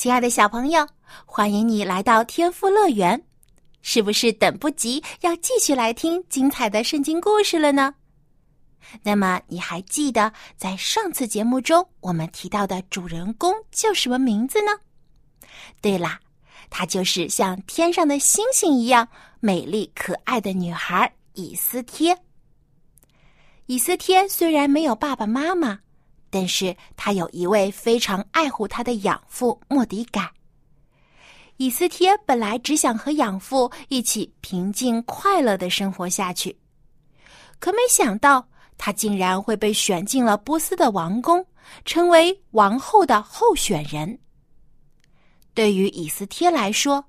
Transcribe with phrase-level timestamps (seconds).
[0.00, 0.88] 亲爱的小朋友，
[1.26, 3.22] 欢迎你来到天赋乐园，
[3.82, 7.94] 是不是等不及要继续来听精彩的圣经故事了呢？
[9.02, 14.70] 那么你还记得在上次节目中我们提到的主人公叫什么名字呢？
[15.82, 16.18] 对啦，
[16.70, 19.06] 她就是像天上的星星一样
[19.38, 22.16] 美丽可爱的女孩以斯帖。
[23.66, 25.78] 以斯帖虽然没有爸爸妈妈。
[26.30, 30.30] 但是他有一位非常爱护他的养父莫迪改。
[31.56, 36.56] 以斯帖本来只想和养父一起平静快乐的生活下去，
[37.58, 41.44] 可没想到他竟然会被选进了波斯的王宫，
[41.84, 44.18] 成为王后的候选人。
[45.52, 47.04] 对于以斯帖来说，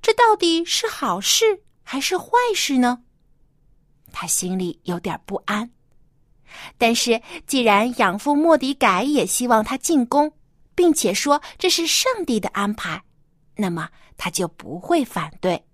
[0.00, 1.44] 这到底是好事
[1.82, 3.02] 还是坏事呢？
[4.12, 5.68] 他心里有点不安。
[6.78, 10.32] 但是，既然养父莫迪改也希望他进宫，
[10.74, 13.02] 并且说这是上帝的安排，
[13.56, 15.64] 那么他就不会反对。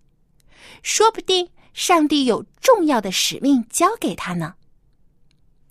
[0.83, 4.55] 说不定上帝有重要的使命交给他呢。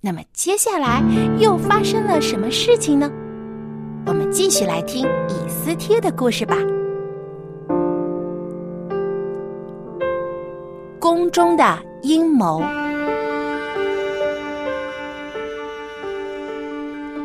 [0.01, 1.03] 那么接下来
[1.39, 3.11] 又发生了什么事情呢？
[4.05, 6.55] 我们继续来听以斯帖的故事吧。
[10.99, 12.80] 宫中的阴谋。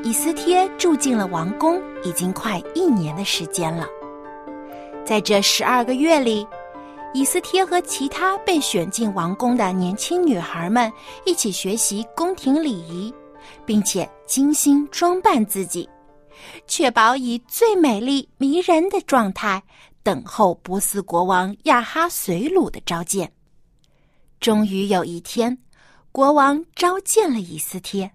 [0.07, 3.89] 以斯帖住进了王宫，已经快一年的时间了。
[5.05, 6.47] 在这十二个月里，
[7.13, 10.93] 以斯帖和其他被选进王宫的年轻女孩们
[11.25, 13.13] 一起学习宫廷礼仪，
[13.65, 15.89] 并且精心装扮自己，
[16.69, 19.61] 确保以最美丽迷人的状态
[20.05, 23.29] 等候波斯国王亚哈随鲁的召见。
[24.39, 25.59] 终于有一天，
[26.13, 28.09] 国王召见了以斯帖。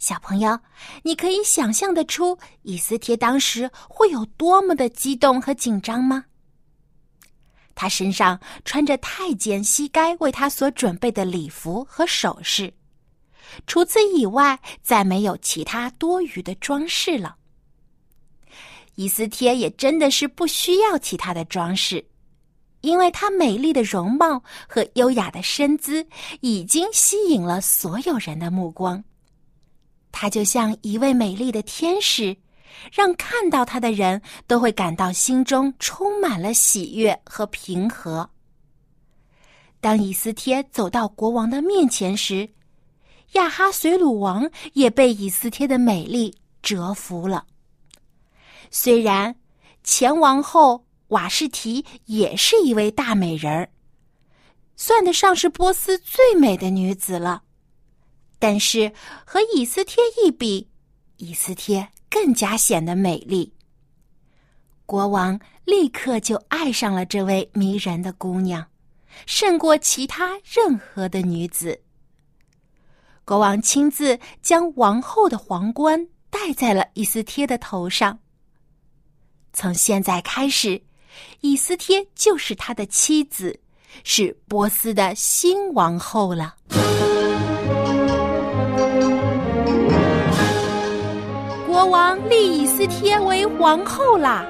[0.00, 0.58] 小朋友，
[1.02, 6.24] 你可以想象得出以斯帖当时会有多么的激动和紧张吗？
[7.74, 12.72] 他身上穿着太监膝盖为他所准备的礼服和首饰，
[13.66, 17.36] 除此以外，再没有其他多余的装饰了。
[18.94, 22.02] 以斯帖也真的是不需要其他的装饰，
[22.80, 26.06] 因为她美丽的容貌和优雅的身姿
[26.40, 29.04] 已经吸引了所有人的目光。
[30.12, 32.36] 她就像一位美丽的天使，
[32.92, 38.28] 让看到她的人都会感到心中充满了喜悦和平和。
[39.80, 42.50] 当以斯帖走到国王的面前时，
[43.32, 47.46] 亚哈随鲁王也被以斯帖的美丽折服了。
[48.70, 49.34] 虽然
[49.82, 53.70] 前王后瓦士提也是一位大美人儿，
[54.76, 57.42] 算得上是波斯最美的女子了。
[58.40, 58.92] 但是
[59.24, 60.66] 和以斯帖一比，
[61.18, 63.52] 以斯帖更加显得美丽。
[64.86, 68.66] 国王立刻就爱上了这位迷人的姑娘，
[69.26, 71.80] 胜过其他任何的女子。
[73.24, 78.18] 国王亲自将王后的皇冠戴在了以斯帖的头上。
[79.52, 80.82] 从现在开始，
[81.40, 83.60] 以斯帖就是他的妻子，
[84.02, 86.56] 是波斯的新王后了。
[91.80, 94.44] 国王立以斯帖为皇后啦！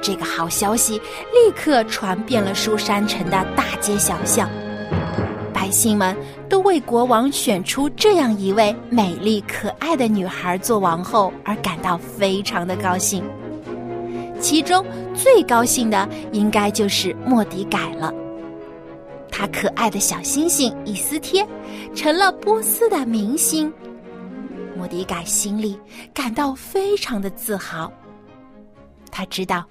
[0.00, 4.48] 这个好消息立刻传遍了书山城的大街小巷，
[5.52, 6.16] 百姓们
[6.48, 13.22] 都为国王选出这样一位美丽可爱的女孩做王后而感到非常的高兴。
[14.40, 14.82] 其中
[15.12, 18.10] 最高兴的应该就是莫迪改了，
[19.30, 21.46] 他可爱的小星星以斯帖
[21.94, 23.70] 成了波斯的明星。
[24.80, 25.78] 莫迪改心里
[26.14, 27.92] 感到非常的自豪。
[29.10, 29.68] 他知道，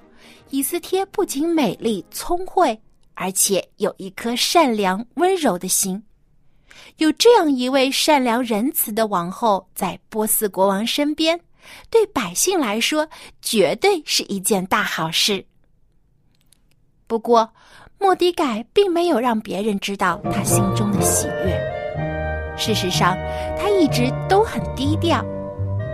[0.52, 2.80] 以斯帖不仅美丽聪慧，
[3.16, 6.04] 而且有一颗善良温柔的心。
[6.98, 11.40] 有这样一位善良仁慈的王后在波斯国王身边，
[11.90, 13.10] 对百姓来说
[13.42, 15.44] 绝对是一件大好事。
[17.08, 17.52] 不过，
[17.98, 21.79] 莫迪改并没有让别人知道他心中的喜悦。
[22.60, 23.18] 事实上，
[23.58, 25.24] 他一直都很低调，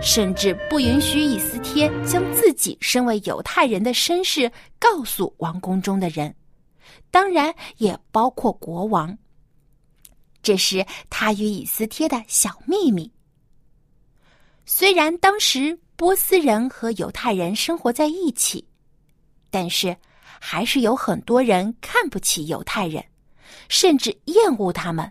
[0.02, 6.34] 甚至不允许以斯帖将自己身为犹太人的身世告诉王宫中的人，
[7.12, 9.16] 当然也包括国王。
[10.42, 13.10] 这是他与以斯帖的小秘密。
[14.64, 18.66] 虽然当时波斯人和犹太人生活在一起，
[19.50, 19.96] 但是
[20.40, 23.02] 还是有很多人看不起犹太人，
[23.68, 25.10] 甚至厌恶他们。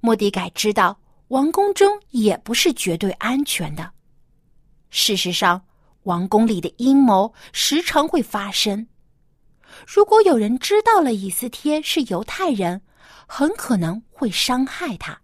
[0.00, 0.98] 莫迪改知道。
[1.28, 3.92] 王宫中也不是绝对安全的。
[4.90, 5.64] 事实上，
[6.02, 8.88] 王宫里的阴谋时常会发生。
[9.86, 12.82] 如果有人知道了以斯帖是犹太人，
[13.28, 15.20] 很可能会伤害他。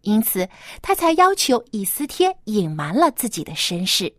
[0.00, 0.48] 因此，
[0.82, 4.12] 他才要求以斯帖隐瞒了自己的身世。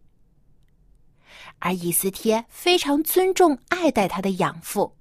[1.60, 4.96] 而以斯帖非常尊重、爱戴他的养父，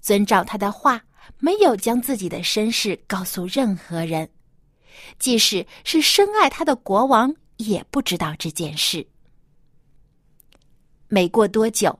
[0.00, 1.04] 遵照他的话，
[1.38, 4.28] 没有将自己的身世告诉任何人。
[5.18, 9.06] 即使是深爱他的国王，也不知道这件事。
[11.06, 11.98] 没过多久，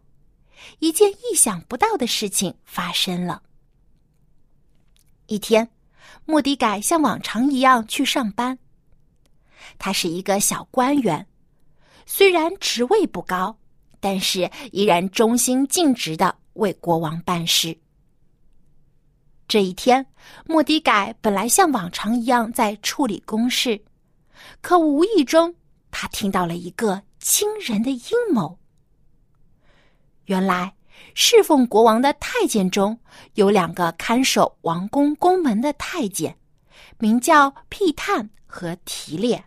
[0.80, 3.42] 一件意想不到的事情发生了。
[5.26, 5.70] 一天，
[6.24, 8.58] 莫迪改像往常一样去上班。
[9.78, 11.26] 他是一个小官员，
[12.04, 13.56] 虽然职位不高，
[14.00, 17.78] 但是依然忠心尽职的为国王办事。
[19.48, 20.04] 这一天，
[20.44, 23.80] 莫迪改本来像往常一样在处理公事，
[24.60, 25.54] 可无意中
[25.90, 28.58] 他听到了一个惊人的阴谋。
[30.26, 30.74] 原来，
[31.14, 32.98] 侍奉国王的太监中
[33.34, 36.36] 有两个看守王宫宫门的太监，
[36.98, 39.42] 名叫辟探和提列。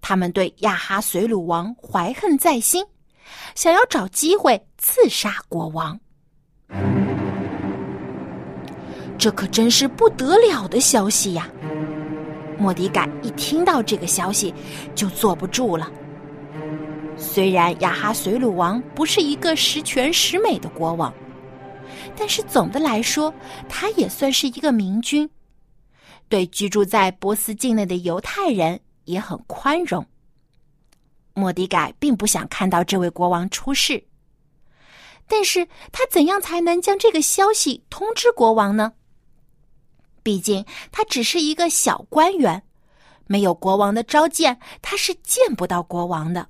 [0.00, 2.84] 他们对亚哈随鲁王怀恨在心，
[3.54, 6.00] 想要找机会刺杀国王。
[9.26, 11.50] 这可真是不得了的消息呀！
[12.56, 14.54] 莫迪改一听到这个消息，
[14.94, 15.90] 就坐不住了。
[17.16, 21.12] 虽然亚哈随鲁王不是一个十全十美的国王，
[22.16, 23.34] 但是总的来说，
[23.68, 25.28] 他也算是一个明君，
[26.28, 30.06] 对居住在波斯境内的犹太人也很宽容。
[31.34, 34.04] 莫迪改并不想看到这位国王出事，
[35.26, 38.92] 但是他怎样才能将这个消息通知国王呢？
[40.26, 42.60] 毕竟他只是一个小官员，
[43.28, 46.48] 没有国王的召见，他是见不到国王的。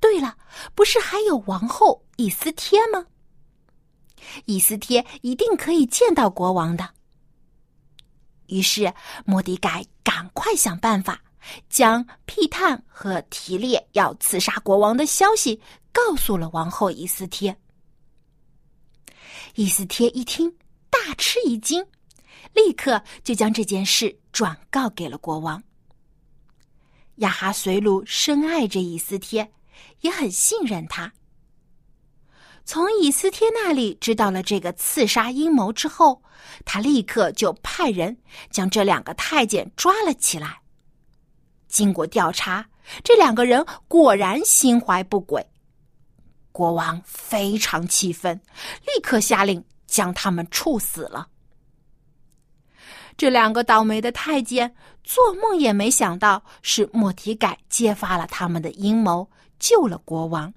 [0.00, 0.36] 对了，
[0.74, 3.06] 不是还有王后以斯帖吗？
[4.46, 6.90] 以斯帖一定可以见到国王的。
[8.48, 8.92] 于是
[9.24, 11.22] 莫迪改赶快想办法，
[11.68, 17.56] 将屁探和提列要刺杀国王的消息告诉了王后以斯帖。
[19.54, 20.52] 以斯帖一听，
[20.90, 21.86] 大吃一惊。
[22.52, 25.62] 立刻就将这件事转告给了国王。
[27.16, 29.52] 亚哈随鲁深爱着以斯帖，
[30.00, 31.12] 也很信任他。
[32.64, 36.22] 从以斯帖那里知道了这个刺杀阴谋之后，
[36.64, 38.16] 他立刻就派人
[38.50, 40.60] 将这两个太监抓了起来。
[41.68, 42.68] 经过调查，
[43.02, 45.44] 这两个人果然心怀不轨。
[46.52, 48.40] 国王非常气愤，
[48.82, 51.28] 立刻下令将他们处死了。
[53.20, 54.74] 这两个倒霉的太监
[55.04, 60.50] 做梦也没想到，是莫迪改揭发了他们的阴谋，救了国王。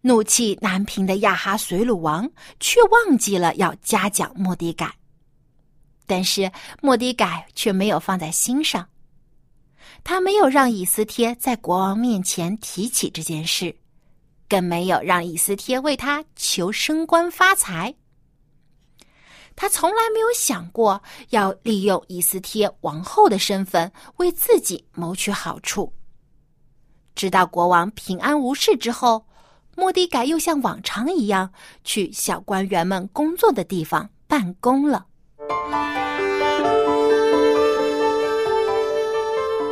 [0.00, 2.26] 怒气难平的亚哈随鲁王
[2.60, 4.90] 却忘记了要嘉奖莫迪改，
[6.06, 8.88] 但是莫迪改却没有放在心上。
[10.02, 13.76] 他没有让以斯帖在国王面前提起这件事，
[14.48, 17.94] 更没有让以斯帖为他求升官发财。
[19.60, 25.92] 他从来没有想过要利用以斯帖王后的身份为自己谋取好处。
[27.16, 29.26] 直到国王平安无事之后，
[29.74, 31.50] 莫迪改又像往常一样
[31.82, 35.04] 去小官员们工作的地方办公了。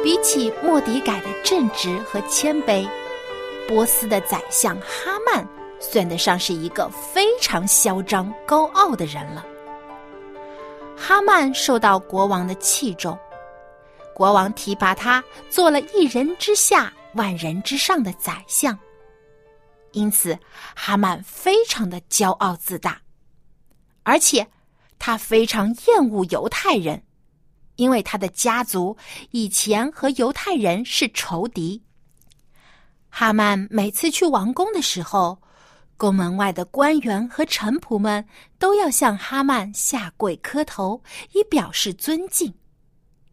[0.03, 2.89] 比起莫迪改的正直和谦卑，
[3.69, 9.47] 波斯的宰相哈曼算得上是一个非常嚣张高傲的人了。
[10.97, 13.17] 哈曼受到国王的器重，
[14.15, 18.77] 国王提拔他做了一人之下、万人之上的宰相。
[19.93, 20.37] 因此，
[20.75, 23.01] 哈曼非常的骄傲自大，
[24.03, 24.47] 而且
[24.99, 27.03] 他非常厌恶犹太人，
[27.77, 28.97] 因为他的家族
[29.31, 31.83] 以前和犹太人是仇敌。
[33.09, 35.39] 哈曼每次去王宫的时候。
[35.97, 38.27] 宫门外的官员和臣仆们
[38.59, 42.53] 都要向哈曼下跪磕头，以表示尊敬。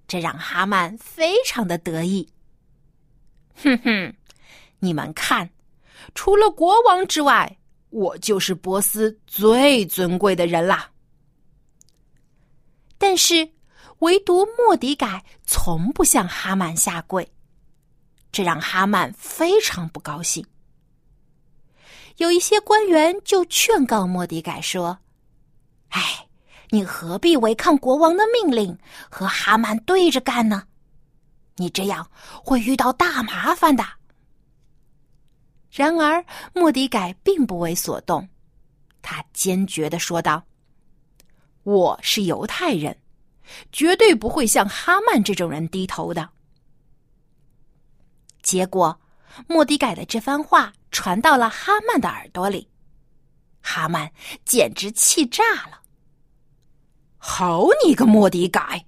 [0.08, 2.27] 这让哈曼非常的得意。
[3.55, 4.13] 哼哼，
[4.79, 5.50] 你们看，
[6.15, 7.58] 除了国王之外，
[7.89, 10.89] 我就是波斯最尊贵的人啦。
[12.98, 13.50] 但是，
[14.00, 17.29] 唯独莫迪改从不向哈曼下跪，
[18.32, 20.46] 这让哈曼非常不高兴。
[22.17, 25.00] 有一些官员就劝告莫迪改说
[25.89, 26.27] ：“哎，
[26.70, 28.77] 你何必违抗国王的命令，
[29.10, 30.67] 和哈曼对着干呢？
[31.55, 32.10] 你这样
[32.43, 33.84] 会遇到大麻烦的。”
[35.72, 38.29] 然而，莫迪改并不为所动，
[39.01, 40.43] 他坚决的说道
[41.63, 42.96] ：“我是犹太人，
[43.72, 46.29] 绝对不会向哈曼这种人低头的。”
[48.43, 49.01] 结果，
[49.48, 50.72] 莫迪改的这番话。
[50.94, 52.70] 传到了哈曼的耳朵里，
[53.62, 54.10] 哈曼
[54.46, 55.82] 简直气炸了。
[57.18, 58.86] 好你个莫迪改，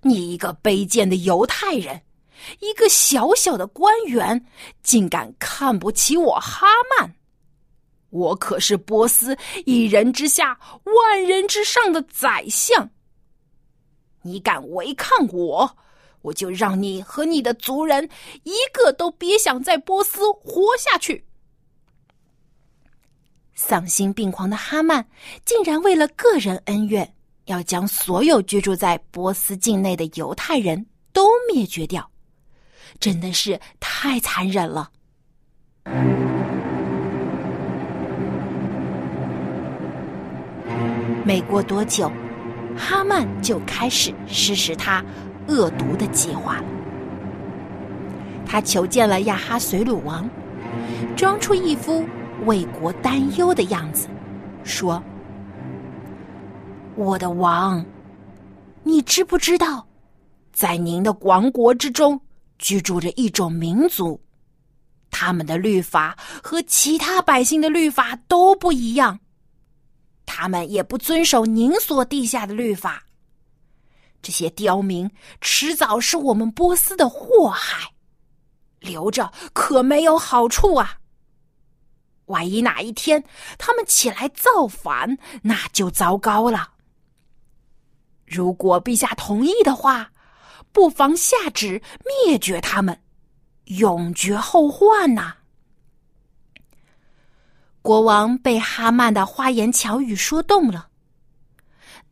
[0.00, 2.02] 你一个卑贱的犹太人，
[2.60, 4.46] 一个小小的官员，
[4.82, 6.66] 竟敢看不起我哈
[6.98, 7.14] 曼！
[8.08, 9.36] 我可是波斯
[9.66, 12.90] 一人之下，万人之上的宰相。
[14.22, 15.76] 你敢违抗我！
[16.22, 18.08] 我就让你和你的族人
[18.44, 21.24] 一个都别想在波斯活下去！
[23.54, 25.06] 丧心病狂的哈曼
[25.44, 32.10] 竟然为了个人恩怨，要将所有居住在波斯境内的犹太人都灭绝掉，
[32.98, 34.90] 真的是太残忍了。
[41.22, 42.10] 没过多久，
[42.76, 45.04] 哈曼就开始实施他。
[45.50, 46.64] 恶毒的计划了。
[48.46, 50.28] 他求见了亚哈随鲁王，
[51.16, 52.04] 装出一副
[52.46, 54.08] 为国担忧的样子，
[54.64, 55.02] 说
[56.96, 57.84] ：“我的王，
[58.82, 59.86] 你知不知道，
[60.52, 62.20] 在您的王国之中
[62.58, 64.20] 居住着一种民族，
[65.10, 69.18] 他们的律法和其他百姓的律法都不一样，
[70.26, 73.04] 他们也不遵守您所定下的律法。”
[74.22, 75.10] 这些刁民
[75.40, 77.92] 迟早是我们波斯的祸害，
[78.78, 80.98] 留着可没有好处啊！
[82.26, 83.24] 万一哪一天
[83.58, 86.74] 他们起来造反，那就糟糕了。
[88.26, 90.12] 如果陛下同意的话，
[90.70, 91.82] 不妨下旨
[92.26, 93.02] 灭绝他们，
[93.64, 95.34] 永绝后患呐！
[97.82, 100.89] 国王被哈曼的花言巧语说动了。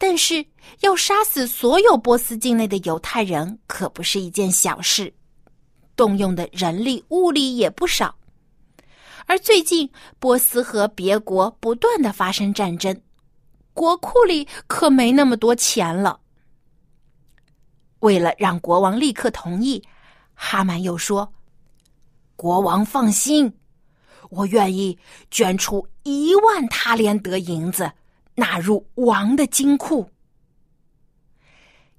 [0.01, 0.47] 但是
[0.81, 5.13] 要杀死所有波斯境内的犹太人可不是一件小事，
[5.97, 8.15] 动用的人力物力也不少。
[9.27, 9.91] 而最近
[10.21, 12.99] 波斯和别国不断的发生战争，
[13.75, 16.21] 国库里可没那么多钱了。
[17.99, 19.83] 为了让国王立刻同意，
[20.33, 21.35] 哈曼又说
[22.37, 23.53] ：“国王放心，
[24.31, 24.97] 我愿意
[25.29, 27.91] 捐出一万塔连德银子。”
[28.39, 30.09] 纳入王的金库，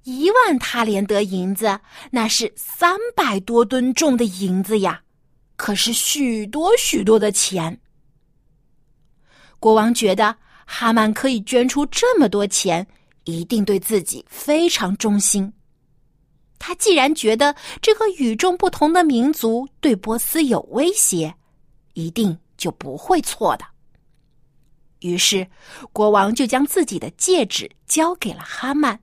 [0.04, 1.78] 一万塔连德银子，
[2.10, 5.02] 那是三百多吨重的银子呀，
[5.56, 7.78] 可是许多许多的钱。
[9.58, 12.86] 国王觉得哈曼可以捐出这么多钱，
[13.24, 15.52] 一定对自己非常忠心。
[16.58, 21.34] 他既然觉得这个与众不同的民族对波斯有威胁，
[21.92, 23.64] 一定就不会错的。
[25.00, 25.46] 于是，
[25.92, 29.00] 国王就将自己的戒指交给了哈曼，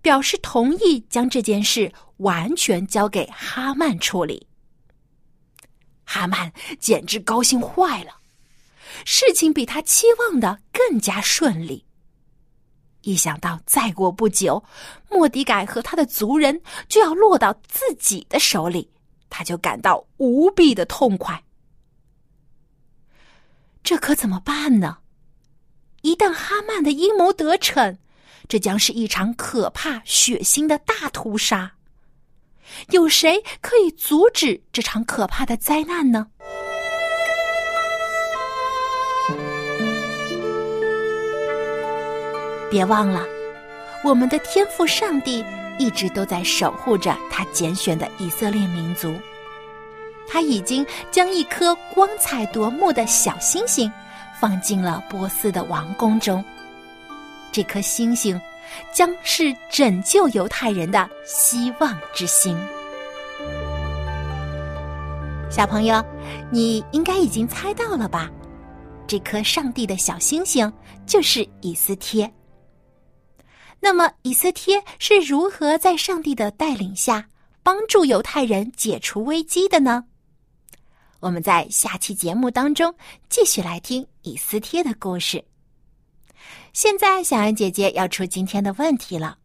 [0.00, 4.46] 表示同意将这件事完全交给哈曼处理。
[6.04, 8.16] 哈曼简直高兴坏了，
[9.04, 11.84] 事情比他期望的更加顺利。
[13.02, 14.62] 一想到再过不久，
[15.10, 18.90] 莫迪改和他的族人就要落到自己的手里，
[19.28, 21.42] 他就感到无比的痛快。
[23.82, 24.98] 这可怎么办呢？
[26.02, 27.98] 一旦哈曼的阴谋得逞，
[28.48, 31.72] 这将是一场可怕、血腥的大屠杀。
[32.90, 36.28] 有谁可以阻止这场可怕的灾难呢？
[42.70, 43.26] 别忘了，
[44.04, 45.44] 我们的天赋上帝
[45.78, 49.14] 一直都在守护着他拣选的以色列民族。
[50.28, 53.92] 他已经将一颗光彩夺目的小星星。
[54.40, 56.42] 放进了波斯的王宫中，
[57.52, 58.40] 这颗星星
[58.90, 62.58] 将是拯救犹太人的希望之星。
[65.50, 66.02] 小朋友，
[66.50, 68.30] 你应该已经猜到了吧？
[69.06, 70.72] 这颗上帝的小星星
[71.04, 72.32] 就是以斯帖。
[73.78, 77.26] 那么以斯帖是如何在上帝的带领下
[77.62, 80.04] 帮助犹太人解除危机的呢？
[81.20, 82.92] 我们在下期节目当中
[83.28, 85.44] 继续来听以斯帖的故事。
[86.72, 89.36] 现在，小安姐姐要出今天的问题了。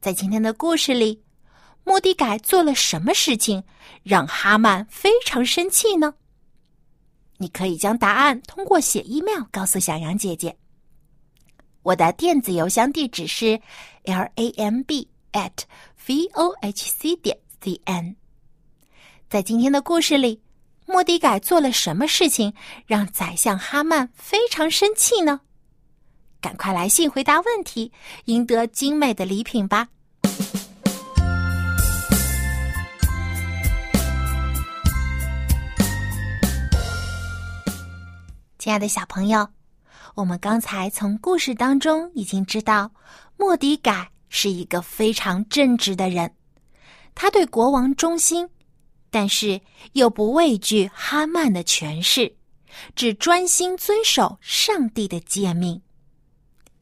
[0.00, 1.22] 在今天的故事里，
[1.84, 3.62] 莫迪改做了什么事情
[4.02, 6.12] 让哈曼非常生气呢？
[7.36, 10.56] 你可以将答案通过写 email 告诉小杨姐姐。
[11.82, 13.60] 我的电子邮箱地址是
[14.02, 15.52] l a m b at
[16.06, 18.16] v o h c 点 c n。
[19.30, 20.40] 在今天的故事里。
[20.86, 22.52] 莫迪改做了什么事情
[22.86, 25.40] 让宰相哈曼非常生气呢？
[26.40, 27.92] 赶快来信回答问题，
[28.24, 29.88] 赢得精美的礼品吧！
[38.58, 39.48] 亲爱的小朋友，
[40.14, 42.90] 我们刚才从故事当中已经知道，
[43.36, 46.32] 莫迪改是一个非常正直的人，
[47.14, 48.48] 他对国王忠心。
[49.12, 49.60] 但是
[49.92, 52.34] 又不畏惧哈曼的权势，
[52.96, 55.82] 只专心遵守上帝的诫命。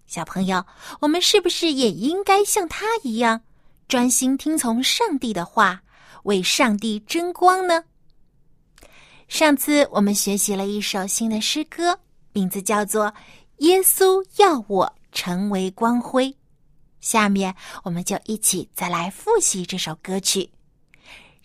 [0.07, 0.65] 小朋友，
[1.01, 3.43] 我们是不是也应该像他一样，
[3.89, 5.83] 专心听从上帝的话，
[6.23, 7.83] 为上帝争光呢？
[9.27, 11.99] 上次我们学习了一首新的诗歌，
[12.33, 13.07] 名字叫做
[13.59, 16.27] 《耶稣要我成为光辉》。
[17.01, 20.49] 下面我们就一起再来复习这首歌曲。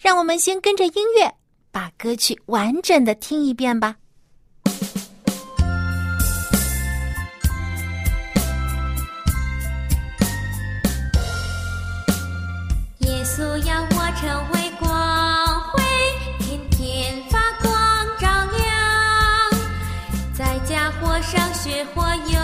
[0.05, 1.33] 让我们先跟着音乐，
[1.71, 3.95] 把歌曲完整的听一遍吧。
[12.99, 15.81] 耶稣要我成为光辉，
[16.37, 17.73] 天天发光
[18.19, 18.69] 照亮，
[20.37, 22.34] 在家火上学火游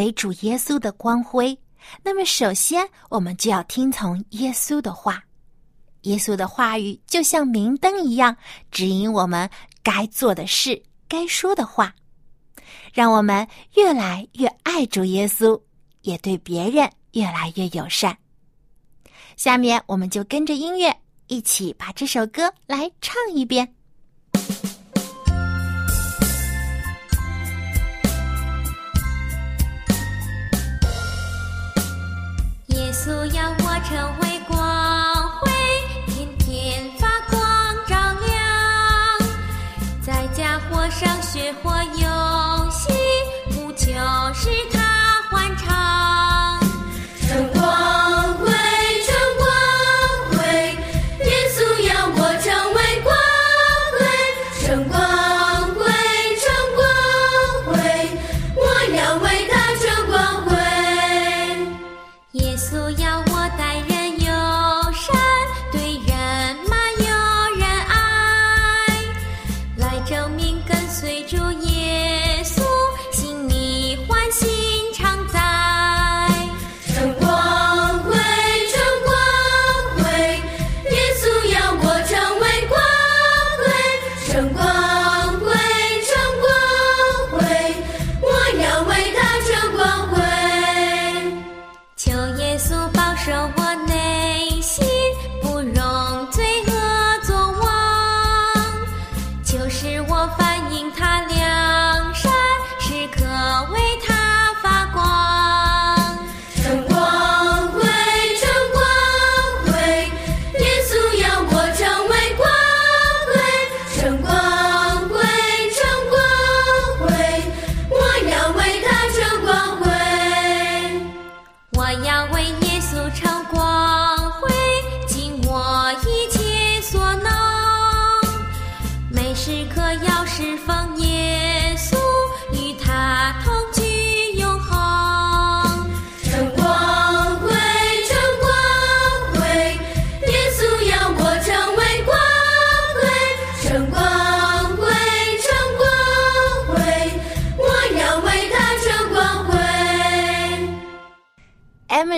[0.00, 1.56] 为主耶稣的光辉，
[2.02, 5.22] 那么首先我们就要听从耶稣的话。
[6.02, 8.34] 耶稣的话语就像明灯一样，
[8.70, 9.48] 指引我们
[9.82, 11.94] 该做的事、该说的话，
[12.94, 15.60] 让我们越来越爱主耶稣，
[16.00, 18.16] 也对别人越来越友善。
[19.36, 23.74] 下面我们就跟着音乐一起把这首歌来唱一遍。
[33.02, 34.58] 稣要我成为光
[35.40, 35.50] 辉，
[36.06, 37.40] 天天发光
[37.86, 38.38] 照亮，
[40.02, 42.06] 在家火上学火用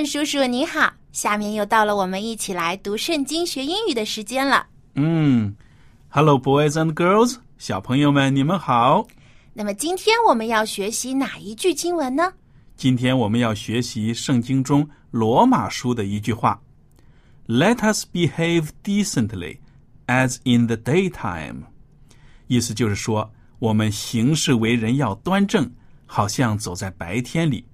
[0.03, 4.67] 顿叔叔你好，下面又到了我们一起来读圣经学英语的时间了。
[4.97, 5.55] 嗯
[6.09, 9.07] ，Hello boys and girls，小朋友们你们好。
[9.53, 12.33] 那么今天我们要学习哪一句经文呢？
[12.75, 16.61] 今天我们要学习圣经中罗马书的一句话
[17.47, 19.59] ：“Let us behave decently,
[20.09, 21.67] as in the daytime。”
[22.51, 25.71] 意思就是说，我们行事为人要端正，
[26.07, 27.67] 好像走在白天里。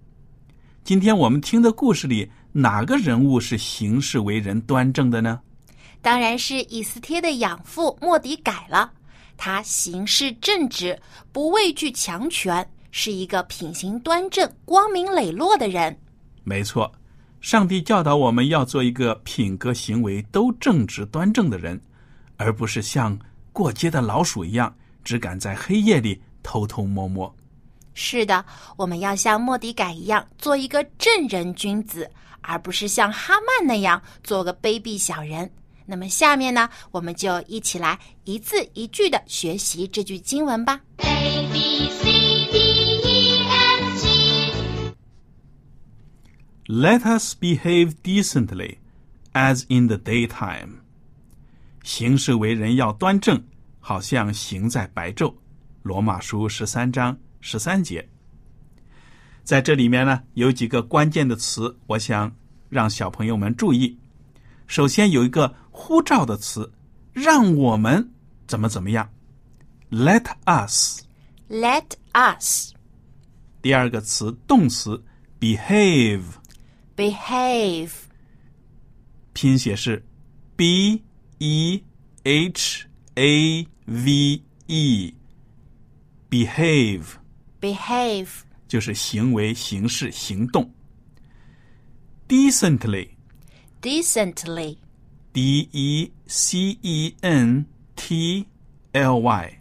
[0.88, 5.38] 今天我们听的故事里，哪个人物是行事为人端正的呢？
[6.00, 8.90] 当然是以斯帖的养父莫迪改了。
[9.36, 10.98] 他行事正直，
[11.30, 15.94] 不畏惧强权，是一个品行端正、光明磊落的人。
[16.42, 16.90] 没错，
[17.42, 21.78] 上帝教导我们要做一个品格行为都正直端正的人，
[22.38, 23.18] 而不是像
[23.52, 24.74] 过街的老鼠一样，
[25.04, 27.30] 只敢在黑夜里偷偷摸摸。
[28.00, 28.44] 是的，
[28.76, 32.08] 我们要像莫迪改一样，做一个正人君子，
[32.42, 35.50] 而不是像哈曼那样做个卑鄙小人。
[35.84, 40.80] 那么下面呢，我们就一起来一字一句的学习这句经文吧。
[40.98, 42.04] A B C
[42.52, 44.94] D E F G
[46.68, 48.76] Let us behave decently,
[49.32, 50.82] as in the daytime.
[51.82, 53.42] 行事为人要端正，
[53.80, 55.34] 好像行在白昼。
[55.82, 58.08] 罗马书十三章十三节。
[59.44, 62.36] 在这里面呢，有几个关键的词，我想
[62.68, 63.98] 让小朋友们注意。
[64.66, 66.70] 首先有一个呼召的词，
[67.12, 68.10] 让我们
[68.46, 69.10] 怎么怎么样
[69.90, 71.02] ，Let us。
[71.48, 72.74] Let us
[73.62, 75.02] 第二个词动词
[75.40, 77.92] behave，behave
[79.32, 80.04] 拼写是
[80.56, 81.02] b
[81.38, 81.82] e
[82.24, 85.14] h a v e，behave
[87.61, 88.27] behave
[88.67, 90.69] 就是行为、形式、行动。
[92.27, 93.09] decently
[93.81, 94.77] decently
[95.33, 98.47] d e c e n t
[98.93, 99.59] l y，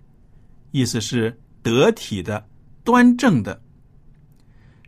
[0.70, 2.46] 意思是得体的、
[2.84, 3.60] 端正的。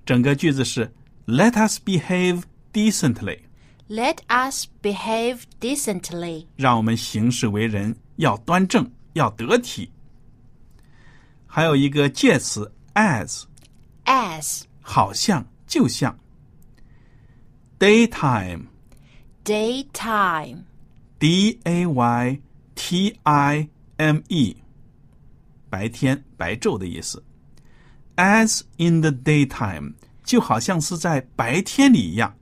[0.07, 0.93] 整个句子是
[1.27, 3.41] Let us behave decently，
[3.89, 9.91] Let us behave decently 让我们行事为人要端正、要得体。
[11.47, 13.45] 还有一个介词 as，
[14.05, 16.19] as 好像、就像。
[17.79, 18.67] daytime
[19.45, 20.65] daytime
[21.19, 22.41] d a y
[22.75, 24.57] t i m e，
[25.69, 27.23] 白天、白昼的意思。
[28.17, 32.37] As in the daytime，就好像是在白天里一样。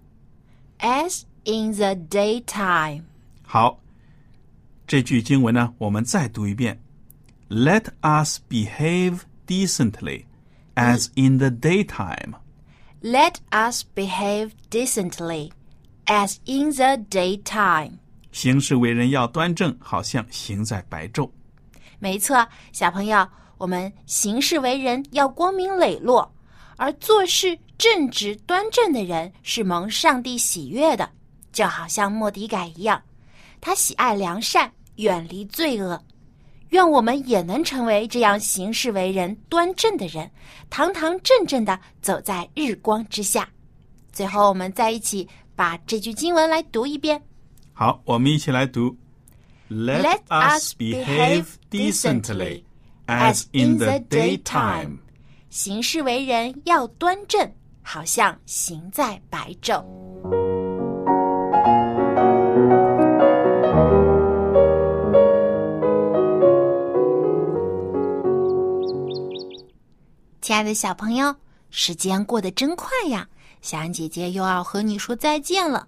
[0.80, 3.04] as in the daytime
[3.42, 3.80] 好，
[4.86, 6.80] 这句经文呢，我们再读一遍。
[7.48, 10.24] Let us behave decently,
[10.77, 12.35] as in the daytime.
[13.01, 15.51] Let us behave decently
[16.05, 17.99] as in the daytime
[18.31, 21.31] 行事为人要端正，好像行在白昼。
[21.99, 26.31] 没错，小朋友，我们行事为人要光明磊落，
[26.75, 31.09] 而做事正直端正的人是蒙上帝喜悦的，
[31.51, 33.01] 就好像莫迪改一样，
[33.59, 35.99] 他喜爱良善，远离罪恶。
[36.69, 40.29] 愿我们也能成为这样行事为人端正的人，
[40.69, 43.47] 堂堂正正的走在日光之下。
[44.11, 47.21] 最后，我们再一起把这句经文来读一遍。
[47.73, 48.97] 好，我们一起来读。
[49.69, 52.63] Let, us behave decently,
[53.05, 54.99] as in the daytime.
[55.49, 57.51] 行事为人要端正，
[57.83, 59.83] 好像行在白昼。
[70.47, 71.35] 亲爱的小朋友，
[71.71, 73.27] 时间过得真快呀！
[73.61, 75.85] 小安姐姐又要和你说再见了。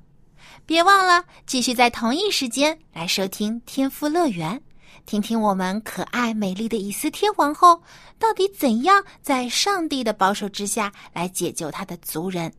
[0.66, 4.62] 别忘了继续在同一时间来收听天赋乐园，
[5.06, 7.82] 听听我们可爱美丽的以斯帖皇后
[8.18, 12.52] 到底怎样在上帝的保守之下来解救她的族人。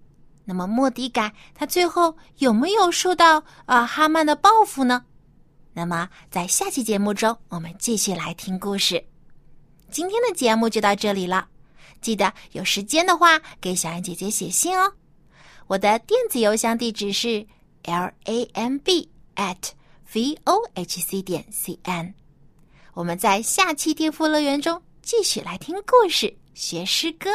[0.47, 5.05] 那么莫迪改他最后有没有受到啊、哈曼的报复呢？
[5.75, 9.05] 那么在下期节目中，我们继续来听故事。
[9.91, 11.47] 今天的节目就到这里了，
[12.01, 14.93] 记得有时间的话给小安姐姐写信哦。
[15.67, 17.47] 我的电子邮箱地址是
[17.85, 19.71] l a m b at
[20.13, 22.15] v o h c 点 c n。
[22.95, 27.31] 我们在下期天赋乐园中继续来听故事、学诗歌，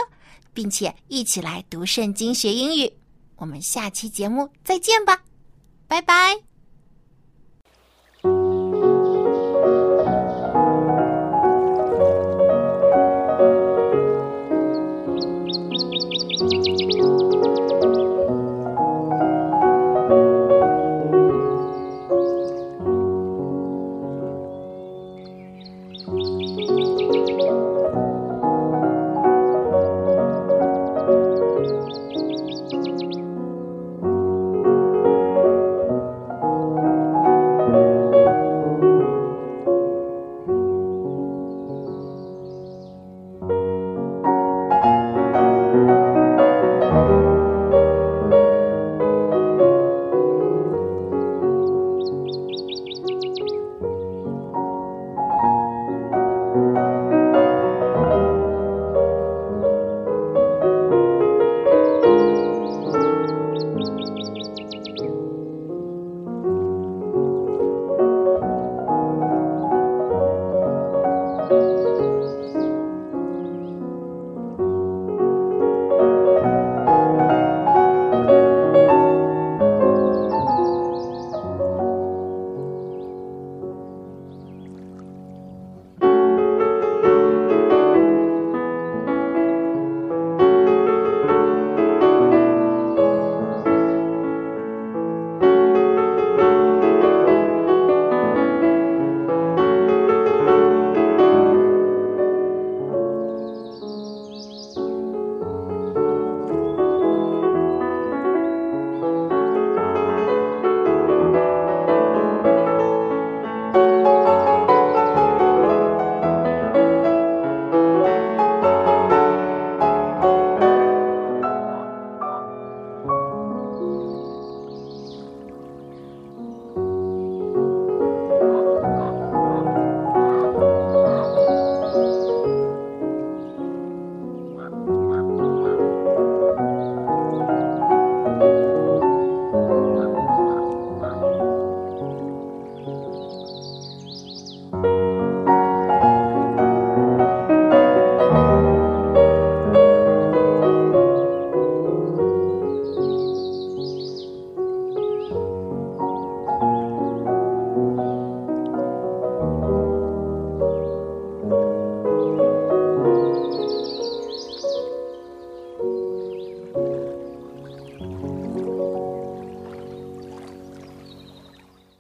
[0.54, 2.92] 并且一起来读圣经、学英语。
[3.38, 5.24] 我们下期节目再见吧，
[5.88, 6.55] 拜拜。